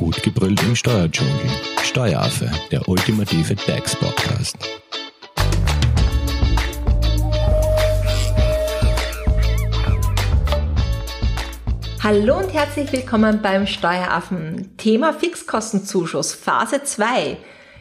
[0.00, 1.34] Gut gebrüllt im Steuerdschungel.
[1.82, 4.56] Steueraffe, der ultimative DAX-Podcast.
[12.02, 14.74] Hallo und herzlich willkommen beim Steueraffen.
[14.78, 17.36] Thema Fixkostenzuschuss, Phase 2.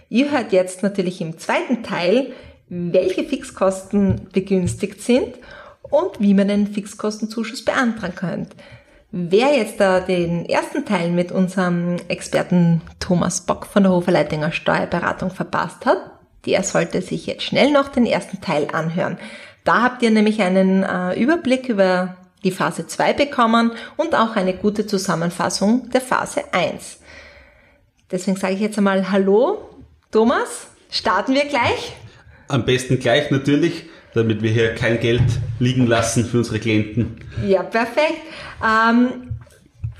[0.09, 2.33] Ihr hört jetzt natürlich im zweiten Teil,
[2.67, 5.35] welche Fixkosten begünstigt sind
[5.83, 8.55] und wie man den Fixkostenzuschuss beantragen könnt.
[9.11, 15.31] Wer jetzt da den ersten Teil mit unserem Experten Thomas Bock von der Hoferleitinger Steuerberatung
[15.31, 15.97] verpasst hat,
[16.45, 19.17] der sollte sich jetzt schnell noch den ersten Teil anhören.
[19.63, 24.53] Da habt ihr nämlich einen äh, Überblick über die Phase 2 bekommen und auch eine
[24.53, 26.99] gute Zusammenfassung der Phase 1.
[28.11, 29.69] Deswegen sage ich jetzt einmal Hallo,
[30.11, 30.67] Thomas.
[30.91, 31.93] Starten wir gleich?
[32.47, 35.23] Am besten gleich natürlich damit wir hier kein Geld
[35.59, 37.17] liegen lassen für unsere Klienten.
[37.45, 38.21] Ja, perfekt.
[38.63, 39.37] Ähm,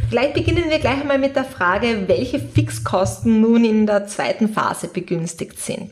[0.09, 4.87] vielleicht beginnen wir gleich einmal mit der Frage, welche Fixkosten nun in der zweiten Phase
[4.87, 5.91] begünstigt sind.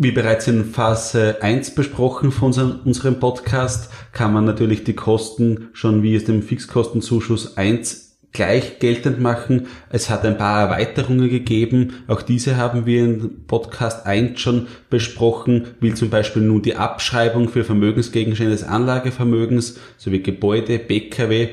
[0.00, 2.52] Wie bereits in Phase 1 besprochen von
[2.84, 9.20] unserem, Podcast, kann man natürlich die Kosten schon wie es dem Fixkostenzuschuss 1 gleich geltend
[9.20, 9.66] machen.
[9.90, 12.04] Es hat ein paar Erweiterungen gegeben.
[12.06, 17.48] Auch diese haben wir in Podcast 1 schon besprochen, wie zum Beispiel nun die Abschreibung
[17.48, 21.50] für Vermögensgegenstände des Anlagevermögens sowie Gebäude, BKW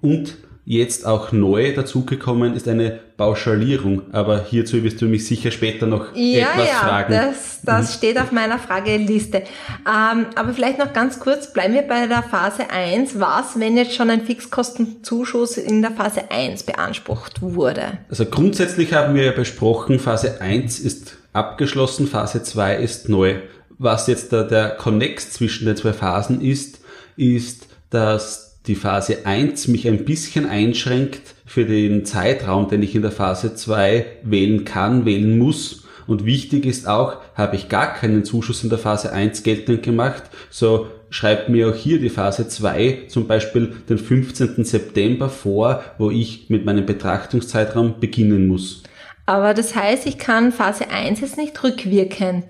[0.00, 4.02] und jetzt auch neu dazugekommen ist eine Pauschalierung.
[4.12, 7.12] Aber hierzu wirst du mich sicher später noch ja, etwas ja, fragen.
[7.12, 7.98] Das, das mhm.
[7.98, 9.38] steht auf meiner Frageliste.
[9.38, 13.18] Ähm, aber vielleicht noch ganz kurz, bleiben wir bei der Phase 1.
[13.18, 17.98] Was, wenn jetzt schon ein Fixkostenzuschuss in der Phase 1 beansprucht wurde?
[18.08, 23.36] Also grundsätzlich haben wir ja besprochen, Phase 1 ist abgeschlossen, Phase 2 ist neu.
[23.78, 26.78] Was jetzt der Connex zwischen den zwei Phasen ist,
[27.16, 33.02] ist, dass die Phase 1 mich ein bisschen einschränkt für den Zeitraum, den ich in
[33.02, 35.84] der Phase 2 wählen kann, wählen muss.
[36.06, 40.24] Und wichtig ist auch, habe ich gar keinen Zuschuss in der Phase 1 geltend gemacht,
[40.50, 44.64] so schreibt mir auch hier die Phase 2 zum Beispiel den 15.
[44.64, 48.82] September vor, wo ich mit meinem Betrachtungszeitraum beginnen muss.
[49.26, 52.46] Aber das heißt, ich kann Phase 1 jetzt nicht rückwirkend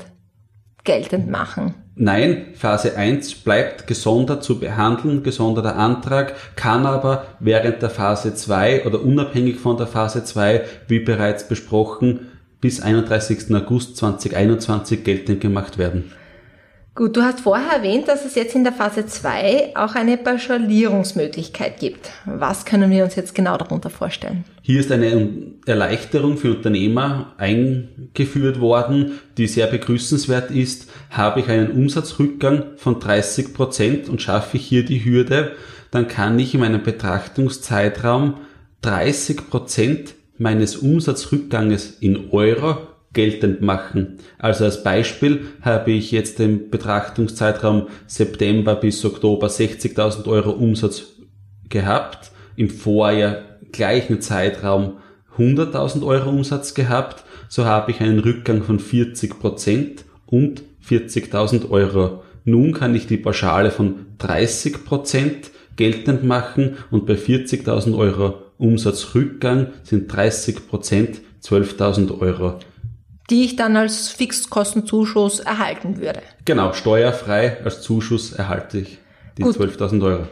[0.84, 1.75] geltend machen.
[1.94, 8.86] Nein, Phase 1 bleibt gesondert zu behandeln, gesonderter Antrag, kann aber während der Phase 2
[8.86, 12.28] oder unabhängig von der Phase 2, wie bereits besprochen,
[12.62, 13.54] bis 31.
[13.54, 16.12] August 2021 geltend gemacht werden.
[16.94, 21.80] Gut, du hast vorher erwähnt, dass es jetzt in der Phase 2 auch eine Pauschalierungsmöglichkeit
[21.80, 22.10] gibt.
[22.26, 24.44] Was können wir uns jetzt genau darunter vorstellen?
[24.60, 25.30] Hier ist eine
[25.64, 30.91] Erleichterung für Unternehmer eingeführt worden, die sehr begrüßenswert ist.
[31.08, 35.53] Habe ich einen Umsatzrückgang von 30 Prozent und schaffe ich hier die Hürde,
[35.92, 38.34] dann kann ich in meinem Betrachtungszeitraum
[38.82, 44.19] 30 Prozent meines Umsatzrückganges in Euro geltend machen.
[44.39, 51.05] Also als Beispiel habe ich jetzt den Betrachtungszeitraum September bis Oktober 60.000 Euro Umsatz
[51.69, 54.99] gehabt, im Vorjahr gleichen Zeitraum
[55.37, 62.22] 100.000 Euro Umsatz gehabt, so habe ich einen Rückgang von 40 Prozent und 40.000 Euro.
[62.45, 69.69] Nun kann ich die Pauschale von 30 Prozent geltend machen und bei 40.000 Euro Umsatzrückgang
[69.83, 72.59] sind 30 Prozent 12.000 Euro
[73.32, 76.20] die ich dann als Fixkostenzuschuss erhalten würde.
[76.44, 78.98] Genau, steuerfrei als Zuschuss erhalte ich
[79.38, 80.26] die 12.000 Euro.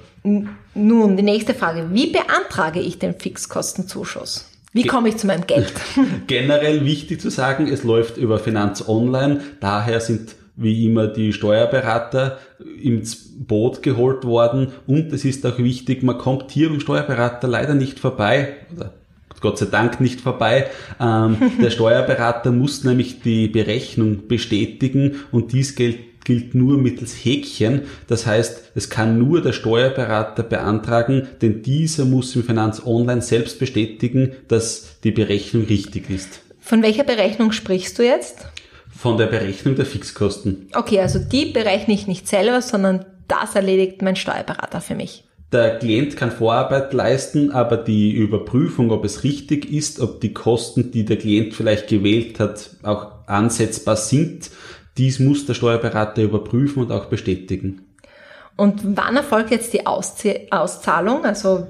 [0.74, 1.88] Nun, die nächste Frage.
[1.92, 4.50] Wie beantrage ich den Fixkostenzuschuss?
[4.74, 5.72] Wie komme ich zu meinem Geld?
[6.26, 9.40] Generell wichtig zu sagen, es läuft über Finanz Online.
[9.60, 12.38] Daher sind wie immer die Steuerberater
[12.82, 14.72] ins Boot geholt worden.
[14.86, 18.92] Und es ist auch wichtig, man kommt hier beim Steuerberater leider nicht vorbei, oder
[19.40, 20.70] Gott sei Dank nicht vorbei.
[21.00, 27.82] Ähm, der Steuerberater muss nämlich die Berechnung bestätigen und dies gilt, gilt nur mittels Häkchen.
[28.06, 33.58] Das heißt, es kann nur der Steuerberater beantragen, denn dieser muss im Finanz Online selbst
[33.58, 36.40] bestätigen, dass die Berechnung richtig ist.
[36.60, 38.46] Von welcher Berechnung sprichst du jetzt?
[38.96, 40.68] Von der Berechnung der Fixkosten.
[40.74, 45.24] Okay, also die berechne ich nicht selber, sondern das erledigt mein Steuerberater für mich.
[45.52, 50.92] Der Klient kann Vorarbeit leisten, aber die Überprüfung, ob es richtig ist, ob die Kosten,
[50.92, 54.50] die der Klient vielleicht gewählt hat, auch ansetzbar sind,
[54.96, 57.82] dies muss der Steuerberater überprüfen und auch bestätigen.
[58.56, 61.24] Und wann erfolgt jetzt die Auszahlung?
[61.24, 61.66] Also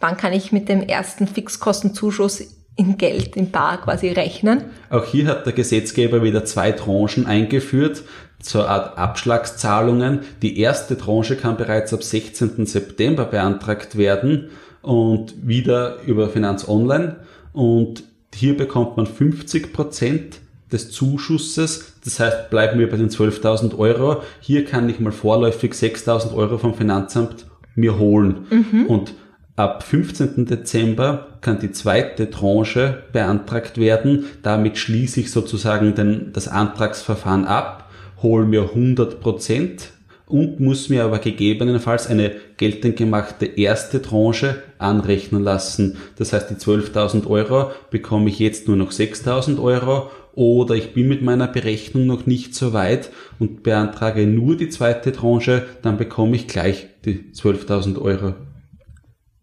[0.00, 2.42] wann kann ich mit dem ersten Fixkostenzuschuss
[2.76, 4.64] in Geld, in Bar quasi rechnen?
[4.90, 8.02] Auch hier hat der Gesetzgeber wieder zwei Tranchen eingeführt
[8.44, 10.20] zur Art Abschlagszahlungen.
[10.42, 12.66] Die erste Tranche kann bereits ab 16.
[12.66, 14.50] September beantragt werden
[14.82, 17.16] und wieder über Finanz Online.
[17.52, 18.04] Und
[18.34, 20.40] Hier bekommt man 50 Prozent
[20.72, 21.94] des Zuschusses.
[22.04, 24.22] Das heißt, bleiben wir bei den 12.000 Euro.
[24.40, 27.46] Hier kann ich mal vorläufig 6.000 Euro vom Finanzamt
[27.76, 28.46] mir holen.
[28.50, 28.86] Mhm.
[28.86, 29.14] Und
[29.56, 30.46] ab 15.
[30.46, 34.24] Dezember kann die zweite Tranche beantragt werden.
[34.42, 37.83] Damit schließe ich sozusagen den, das Antragsverfahren ab,
[38.22, 39.92] hole mir 100 Prozent
[40.26, 45.98] und muss mir aber gegebenenfalls eine geltend gemachte erste Tranche anrechnen lassen.
[46.16, 51.08] Das heißt, die 12.000 Euro bekomme ich jetzt nur noch 6.000 Euro oder ich bin
[51.08, 56.36] mit meiner Berechnung noch nicht so weit und beantrage nur die zweite Tranche, dann bekomme
[56.36, 58.34] ich gleich die 12.000 Euro.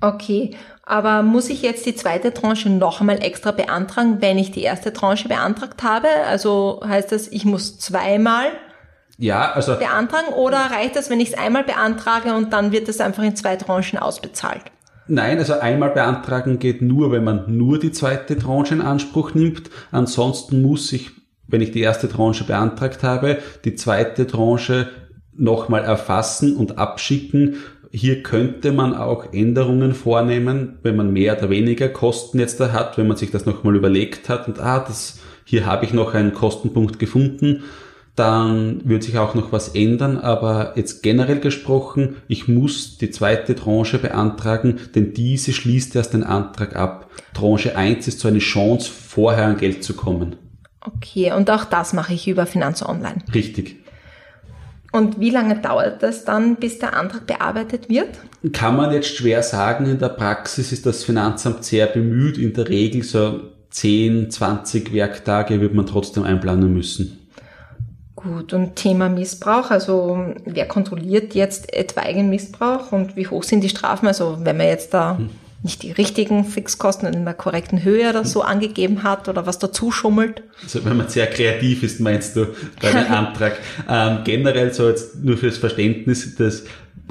[0.01, 0.51] Okay,
[0.91, 4.91] aber muss ich jetzt die zweite Tranche noch einmal extra beantragen, wenn ich die erste
[4.91, 6.09] Tranche beantragt habe?
[6.27, 8.47] Also heißt das, ich muss zweimal
[9.17, 12.99] ja, also beantragen oder reicht das, wenn ich es einmal beantrage und dann wird es
[12.99, 14.63] einfach in zwei Tranchen ausbezahlt?
[15.07, 19.69] Nein, also einmal beantragen geht nur, wenn man nur die zweite Tranche in Anspruch nimmt.
[19.93, 21.11] Ansonsten muss ich,
[21.47, 24.89] wenn ich die erste Tranche beantragt habe, die zweite Tranche
[25.31, 27.55] nochmal erfassen und abschicken.
[27.91, 32.97] Hier könnte man auch Änderungen vornehmen, wenn man mehr oder weniger Kosten jetzt da hat,
[32.97, 36.33] wenn man sich das nochmal überlegt hat und ah, das, hier habe ich noch einen
[36.33, 37.63] Kostenpunkt gefunden
[38.15, 43.55] dann wird sich auch noch was ändern, aber jetzt generell gesprochen, ich muss die zweite
[43.55, 47.09] Tranche beantragen, denn diese schließt erst den Antrag ab.
[47.33, 50.35] Tranche 1 ist so eine Chance, vorher an Geld zu kommen.
[50.81, 53.23] Okay, und auch das mache ich über Finanz Online.
[53.33, 53.77] Richtig.
[54.91, 58.09] Und wie lange dauert das dann, bis der Antrag bearbeitet wird?
[58.51, 59.85] Kann man jetzt schwer sagen.
[59.85, 62.37] In der Praxis ist das Finanzamt sehr bemüht.
[62.37, 63.39] In der Regel so
[63.69, 67.17] 10, 20 Werktage wird man trotzdem einplanen müssen.
[68.15, 73.69] Gut, und Thema Missbrauch, also wer kontrolliert jetzt etwaigen Missbrauch und wie hoch sind die
[73.69, 74.07] Strafen?
[74.07, 75.29] Also wenn man jetzt da hm.
[75.63, 79.91] Nicht die richtigen Fixkosten in der korrekten Höhe oder so angegeben hat oder was dazu
[79.91, 80.41] schummelt?
[80.63, 82.47] Also wenn man sehr kreativ ist, meinst du,
[82.81, 83.59] bei einem Antrag.
[83.87, 86.63] Ähm, generell so jetzt nur fürs Verständnis, das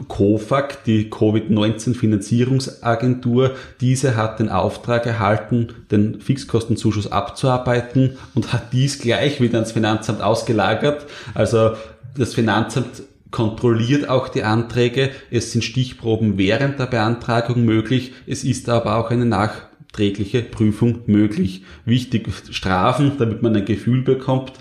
[0.08, 9.40] COFAG, die Covid-19-Finanzierungsagentur, diese hat den Auftrag erhalten, den Fixkostenzuschuss abzuarbeiten und hat dies gleich
[9.40, 11.06] wieder ans Finanzamt ausgelagert.
[11.34, 11.72] Also
[12.16, 15.10] das Finanzamt kontrolliert auch die Anträge.
[15.30, 18.12] Es sind Stichproben während der Beantragung möglich.
[18.26, 21.62] Es ist aber auch eine nachträgliche Prüfung möglich.
[21.84, 24.52] Wichtig Strafen, damit man ein Gefühl bekommt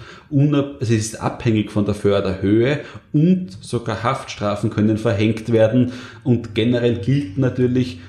[0.79, 2.81] es ist abhängig von der Förderhöhe
[3.13, 5.91] und sogar Haftstrafen können verhängt werden
[6.23, 7.99] und generell gilt natürlich,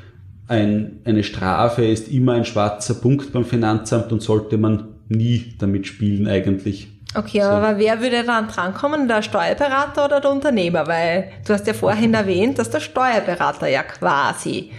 [0.48, 5.86] ein, eine Strafe ist immer ein schwarzer Punkt beim Finanzamt und sollte man nie damit
[5.86, 6.88] spielen eigentlich.
[7.14, 7.48] Okay, so.
[7.48, 9.08] aber wer würde dann drankommen?
[9.08, 10.86] Der Steuerberater oder der Unternehmer?
[10.86, 14.70] Weil du hast ja vorhin erwähnt, dass der Steuerberater ja quasi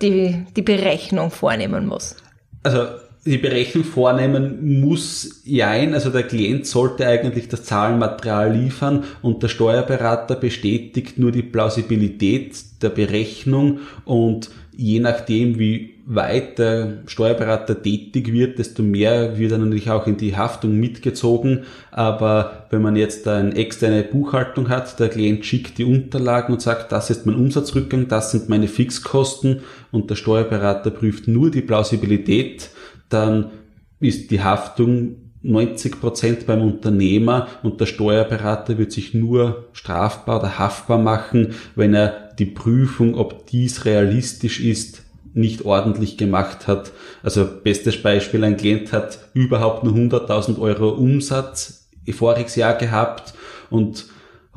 [0.00, 2.16] die, die Berechnung vornehmen muss.
[2.62, 2.86] Also
[3.24, 9.48] die Berechnung vornehmen muss jein, also der Klient sollte eigentlich das Zahlenmaterial liefern und der
[9.48, 18.32] Steuerberater bestätigt nur die Plausibilität der Berechnung und je nachdem, wie weit der Steuerberater tätig
[18.32, 21.64] wird, desto mehr wird er natürlich auch in die Haftung mitgezogen.
[21.90, 26.92] Aber wenn man jetzt eine externe Buchhaltung hat, der Klient schickt die Unterlagen und sagt,
[26.92, 32.70] das ist mein Umsatzrückgang, das sind meine Fixkosten und der Steuerberater prüft nur die Plausibilität,
[33.08, 33.50] dann
[33.98, 40.58] ist die Haftung 90 Prozent beim Unternehmer und der Steuerberater wird sich nur strafbar oder
[40.60, 45.02] haftbar machen, wenn er die Prüfung, ob dies realistisch ist,
[45.34, 46.92] nicht ordentlich gemacht hat.
[47.22, 51.78] Also bestes Beispiel, ein Klient hat überhaupt nur 100.000 Euro Umsatz
[52.12, 53.34] voriges Jahr gehabt
[53.70, 54.06] und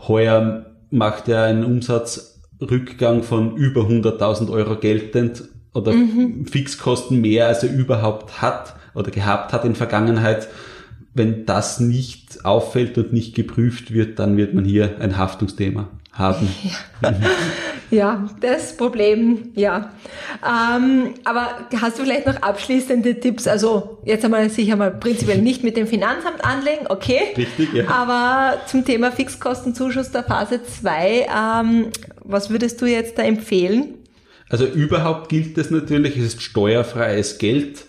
[0.07, 6.45] heuer macht er einen Umsatzrückgang von über 100.000 Euro geltend oder mhm.
[6.45, 10.47] Fixkosten mehr, als er überhaupt hat oder gehabt hat in Vergangenheit.
[11.13, 16.47] Wenn das nicht auffällt und nicht geprüft wird, dann wird man hier ein Haftungsthema haben.
[17.01, 17.13] Ja,
[17.91, 19.91] ja das Problem, ja.
[20.43, 23.47] Ähm, aber hast du vielleicht noch abschließende Tipps?
[23.47, 27.33] Also jetzt einmal sicher mal prinzipiell nicht mit dem Finanzamt anlegen, okay.
[27.37, 27.87] Richtig, ja.
[27.87, 31.87] Aber zum Thema Fixkostenzuschuss der Phase 2, ähm,
[32.23, 33.95] was würdest du jetzt da empfehlen?
[34.49, 37.85] Also überhaupt gilt es natürlich, es ist steuerfreies Geld.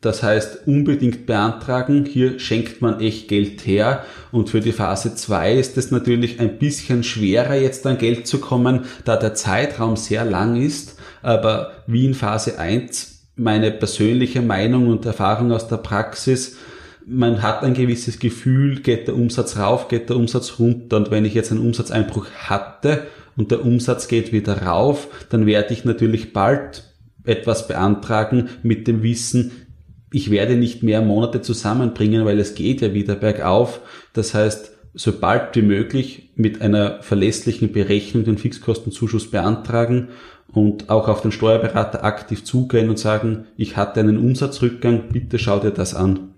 [0.00, 2.04] Das heißt, unbedingt beantragen.
[2.04, 4.04] Hier schenkt man echt Geld her.
[4.30, 8.38] Und für die Phase 2 ist es natürlich ein bisschen schwerer, jetzt an Geld zu
[8.38, 10.98] kommen, da der Zeitraum sehr lang ist.
[11.22, 16.56] Aber wie in Phase 1, meine persönliche Meinung und Erfahrung aus der Praxis,
[17.04, 20.98] man hat ein gewisses Gefühl, geht der Umsatz rauf, geht der Umsatz runter.
[20.98, 25.72] Und wenn ich jetzt einen Umsatzeinbruch hatte und der Umsatz geht wieder rauf, dann werde
[25.72, 26.84] ich natürlich bald
[27.24, 29.67] etwas beantragen mit dem Wissen,
[30.10, 33.80] ich werde nicht mehr Monate zusammenbringen, weil es geht ja wieder bergauf.
[34.12, 40.08] Das heißt, sobald wie möglich mit einer verlässlichen Berechnung den Fixkostenzuschuss beantragen
[40.52, 45.60] und auch auf den Steuerberater aktiv zugehen und sagen, ich hatte einen Umsatzrückgang, bitte schau
[45.60, 46.34] dir das an.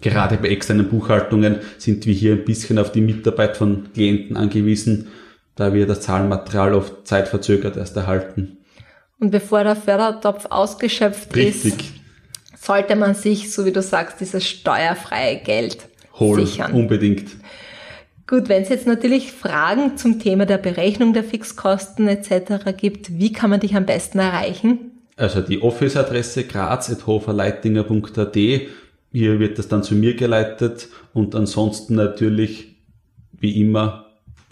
[0.00, 5.08] Gerade bei externen Buchhaltungen sind wir hier ein bisschen auf die Mitarbeit von Klienten angewiesen,
[5.56, 8.58] da wir das Zahlenmaterial oft zeitverzögert erst erhalten.
[9.18, 11.74] Und bevor der Fördertopf ausgeschöpft Richtig.
[11.74, 11.97] ist,
[12.60, 15.88] sollte man sich, so wie du sagst, dieses steuerfreie Geld
[16.18, 16.72] Holen, sichern.
[16.72, 17.30] unbedingt.
[18.26, 22.76] Gut, wenn es jetzt natürlich Fragen zum Thema der Berechnung der Fixkosten etc.
[22.76, 24.90] gibt, wie kann man dich am besten erreichen?
[25.16, 32.76] Also die Office-Adresse graz.hoferleitinger.at, hier wird das dann zu mir geleitet und ansonsten natürlich
[33.32, 34.06] wie immer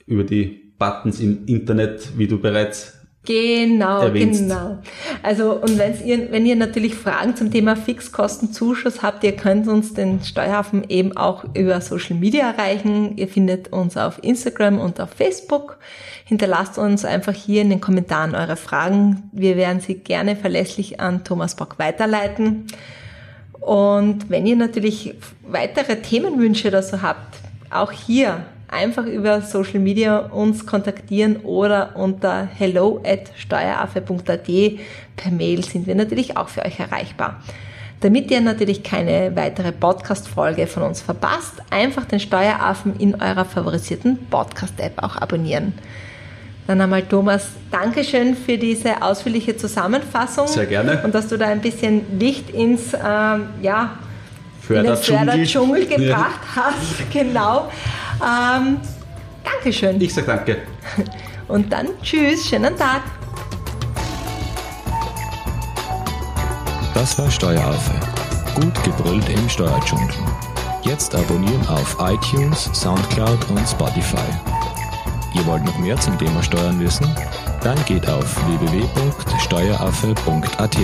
[0.06, 2.94] über die Buttons im Internet, wie du bereits
[3.26, 4.42] Genau, erwähnst.
[4.42, 4.78] genau.
[5.22, 9.94] Also und wenn's ihr, wenn ihr natürlich Fragen zum Thema Fixkostenzuschuss habt, ihr könnt uns
[9.94, 13.16] den Steuerhafen eben auch über Social Media erreichen.
[13.16, 15.78] Ihr findet uns auf Instagram und auf Facebook.
[16.24, 19.28] Hinterlasst uns einfach hier in den Kommentaren eure Fragen.
[19.32, 22.66] Wir werden sie gerne verlässlich an Thomas Bock weiterleiten.
[23.60, 27.38] Und wenn ihr natürlich weitere Themenwünsche oder so habt,
[27.70, 34.46] auch hier einfach über Social Media uns kontaktieren oder unter hello at steueraffe.at
[35.16, 37.42] per Mail sind wir natürlich auch für euch erreichbar.
[38.00, 44.18] Damit ihr natürlich keine weitere Podcast-Folge von uns verpasst, einfach den Steueraffen in eurer favorisierten
[44.28, 45.72] Podcast-App auch abonnieren.
[46.66, 50.48] Dann einmal Thomas, Dankeschön für diese ausführliche Zusammenfassung.
[50.48, 51.00] Sehr gerne.
[51.04, 53.98] Und dass du da ein bisschen Licht ins, ähm, ja,
[54.70, 55.26] in den Förderdschungel.
[55.26, 57.10] Förderdschungel gebracht hast.
[57.12, 57.70] Genau.
[58.20, 58.78] Ähm,
[59.44, 60.00] Dankeschön.
[60.00, 60.58] Ich sag danke.
[61.48, 63.02] Und dann tschüss, schönen Tag.
[66.94, 67.92] Das war Steueraffe.
[68.54, 70.08] Gut gebrüllt im Steuerdschungel.
[70.82, 74.16] Jetzt abonnieren auf iTunes, Soundcloud und Spotify.
[75.34, 77.06] Ihr wollt noch mehr zum Thema Steuern wissen?
[77.62, 80.76] Dann geht auf www.steueraffe.at.